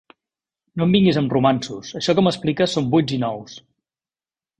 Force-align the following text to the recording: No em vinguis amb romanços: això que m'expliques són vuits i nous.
No 0.79 0.85
em 0.85 0.95
vinguis 0.95 1.19
amb 1.21 1.35
romanços: 1.35 1.91
això 1.99 2.15
que 2.19 2.23
m'expliques 2.29 2.73
són 2.77 2.87
vuits 2.95 3.15
i 3.19 3.21
nous. 3.25 3.59